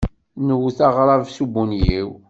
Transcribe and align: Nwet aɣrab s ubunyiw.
Nwet 0.47 0.79
aɣrab 0.87 1.23
s 1.35 1.37
ubunyiw. 1.43 2.09